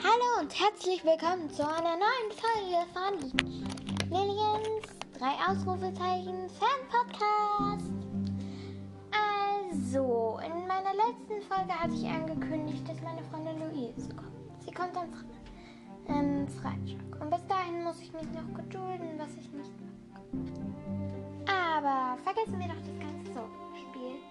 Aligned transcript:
Hallo 0.00 0.42
und 0.42 0.54
herzlich 0.56 1.04
willkommen 1.04 1.50
zu 1.50 1.66
einer 1.66 1.96
neuen 1.96 2.30
Folge 2.30 2.86
von 2.94 3.18
Lilians 4.08 4.86
drei 5.18 5.34
Ausrufezeichen 5.50 6.48
Fan 6.50 6.80
Podcast. 6.88 7.90
Also, 9.10 10.38
in 10.46 10.68
meiner 10.68 10.94
letzten 10.94 11.42
Folge 11.48 11.72
hatte 11.72 11.94
ich 11.94 12.06
angekündigt, 12.06 12.88
dass 12.88 13.00
meine 13.02 13.24
Freundin 13.24 13.58
Louise 13.58 14.08
kommt. 14.10 14.64
Sie 14.64 14.70
kommt 14.70 14.96
am 14.96 15.10
Fre 15.12 15.24
ähm, 16.06 16.46
Freitag. 16.46 17.20
Und 17.20 17.30
bis 17.30 17.44
dahin 17.48 17.82
muss 17.82 18.00
ich 18.00 18.12
mich 18.12 18.28
noch 18.30 18.54
gedulden, 18.54 19.18
was 19.18 19.34
ich 19.36 19.50
nicht 19.52 19.72
mag. 19.80 20.22
Aber 21.48 22.22
vergessen 22.22 22.60
wir 22.60 22.68
doch 22.68 22.76
das 22.76 22.98
ganze 23.00 23.32
Sorgenspiel. 23.32 24.22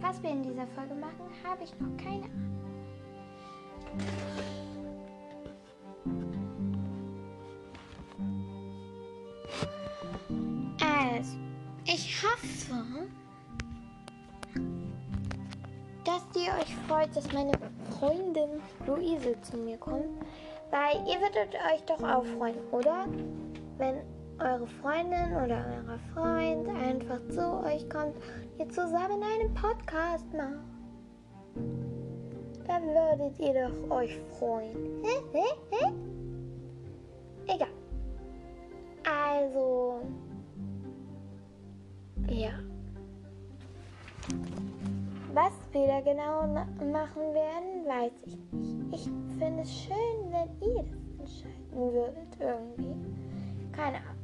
Was 0.00 0.22
wir 0.22 0.30
in 0.30 0.42
dieser 0.42 0.66
Folge 0.68 0.94
machen, 0.94 1.24
habe 1.44 1.64
ich 1.64 1.72
noch 1.80 1.96
keine 1.96 2.24
Ahnung. 2.24 2.56
Also, 10.80 11.36
ich 11.86 12.22
hoffe, 12.22 13.08
dass 16.04 16.22
ihr 16.36 16.52
euch 16.52 16.76
freut, 16.86 17.16
dass 17.16 17.32
meine 17.32 17.52
Freundin 17.98 18.60
Luise 18.86 19.40
zu 19.42 19.56
mir 19.56 19.78
kommt, 19.78 20.04
weil 20.70 20.96
ihr 21.08 21.20
würdet 21.20 21.54
euch 21.54 21.82
doch 21.86 22.02
auch 22.02 22.24
freuen, 22.24 22.56
oder? 22.70 23.06
Wenn 23.78 23.96
eure 24.38 24.66
Freundin 24.82 25.34
oder 25.36 25.64
euer 25.66 25.98
Freund 26.14 26.68
einfach 26.68 27.20
zu 27.28 27.64
euch 27.64 27.88
kommt, 27.88 28.16
ihr 28.58 28.68
zusammen 28.68 29.22
einen 29.22 29.54
Podcast 29.54 30.26
macht. 30.34 30.58
Dann 32.66 32.82
würdet 32.82 33.38
ihr 33.38 33.68
doch 33.68 33.90
euch 33.96 34.18
freuen. 34.38 35.02
Egal. 37.46 37.68
Also, 39.04 40.00
ja. 42.28 42.50
Was 45.32 45.52
wir 45.72 45.86
da 45.86 46.00
genau 46.00 46.46
machen 46.92 47.34
werden, 47.34 47.86
weiß 47.86 48.12
ich 48.26 48.36
nicht. 48.52 48.76
Ich 48.92 49.04
finde 49.38 49.62
es 49.62 49.72
schön, 49.72 50.30
wenn 50.30 50.48
ihr 50.68 50.82
das 50.82 51.20
entscheiden 51.20 51.92
würdet 51.92 52.40
irgendwie. 52.40 52.96
Keine 53.72 53.98
Ahnung. 53.98 54.15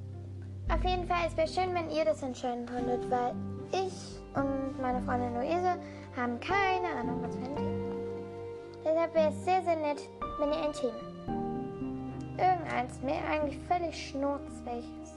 Auf 0.72 0.82
jeden 0.84 1.06
Fall, 1.06 1.26
es 1.26 1.36
wäre 1.36 1.48
schön, 1.48 1.74
wenn 1.74 1.90
ihr 1.90 2.06
das 2.06 2.22
entscheiden 2.22 2.64
könntet, 2.64 3.10
weil 3.10 3.34
ich 3.72 3.92
und 4.34 4.80
meine 4.80 5.02
Freundin 5.02 5.34
Luise 5.34 5.76
haben 6.16 6.40
keine 6.40 6.88
Ahnung, 6.98 7.20
was 7.22 7.38
wir 7.38 7.54
Thema 7.54 7.92
Deshalb 8.82 9.14
wäre 9.14 9.28
es 9.28 9.44
sehr, 9.44 9.62
sehr 9.62 9.76
nett, 9.76 10.08
wenn 10.38 10.48
ihr 10.48 10.64
ein 10.64 10.72
Thema. 10.72 10.94
Irgendeins, 12.38 13.02
mir 13.02 13.16
eigentlich 13.30 13.58
völlig 13.68 14.08
schnurz 14.08 14.50
welches. 14.64 15.14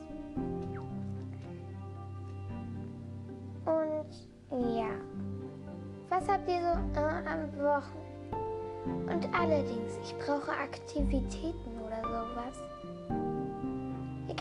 Und 3.65 4.75
ja. 4.75 4.89
Was 6.09 6.27
habt 6.27 6.49
ihr 6.49 6.59
so 6.59 6.99
äh, 6.99 7.29
am 7.29 7.63
Wochen? 7.63 8.05
Und 9.09 9.33
allerdings, 9.33 9.97
ich 10.03 10.15
brauche 10.17 10.51
Aktivitäten 10.51 11.74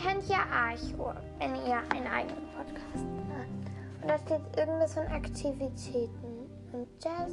kennt 0.04 0.28
ja 0.28 0.44
Archur, 0.52 1.16
wenn 1.38 1.54
ihr 1.66 1.78
einen 1.90 2.06
eigenen 2.06 2.46
Podcast 2.54 3.06
habt. 3.30 4.02
Und 4.02 4.08
da 4.08 4.18
steht 4.18 4.56
irgendwas 4.56 4.94
von 4.94 5.06
Aktivitäten. 5.06 6.50
Und 6.72 6.88
das 7.00 7.32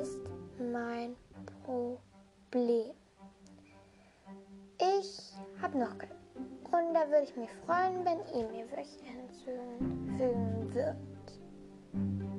ist 0.00 0.18
mein 0.58 1.16
Problem. 1.64 2.90
Ich 4.78 5.32
habe 5.62 5.78
noch 5.78 5.96
keinen. 5.96 6.12
Und 6.70 6.92
da 6.92 7.06
würde 7.08 7.22
ich 7.24 7.36
mich 7.36 7.50
freuen, 7.64 8.04
wenn 8.04 8.18
ihr 8.36 8.48
mir 8.48 8.66
welche 8.74 8.98
hinzufügen 9.04 10.74
würdet. 10.74 10.96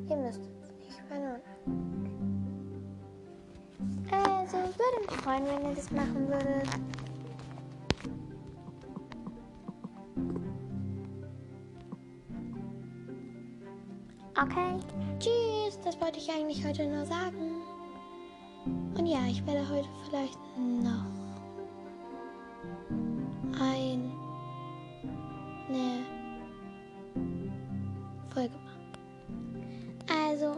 Ihr 0.10 0.18
müsst 0.18 0.42
es 0.42 0.72
nicht, 0.86 1.02
wenn 1.10 1.24
nur 1.24 1.40
Also, 4.12 4.58
würde 4.58 5.08
mich 5.08 5.16
freuen, 5.22 5.46
wenn 5.46 5.70
ihr 5.70 5.76
das 5.76 5.92
machen 5.92 6.28
würdet. 6.28 7.05
Okay, 14.38 14.80
tschüss, 15.18 15.80
das 15.86 16.00
wollte 16.02 16.20
ich 16.20 16.30
eigentlich 16.30 16.66
heute 16.66 16.86
nur 16.86 17.06
sagen. 17.06 17.62
Und 18.98 19.06
ja, 19.06 19.20
ich 19.30 19.46
werde 19.46 19.62
heute 19.70 19.88
vielleicht 20.10 20.38
noch 20.58 21.06
eine 23.58 24.12
Folge 28.34 28.56
machen. 28.58 28.76
Also, 30.10 30.58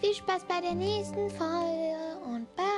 viel 0.00 0.14
Spaß 0.14 0.46
bei 0.48 0.62
der 0.62 0.74
nächsten 0.74 1.28
Folge 1.28 2.16
und 2.24 2.46
bye. 2.56 2.72